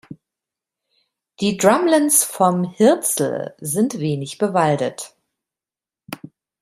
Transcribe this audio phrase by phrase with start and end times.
[1.41, 5.15] Die Drumlins vom Hirzel sind wenig bewaldet.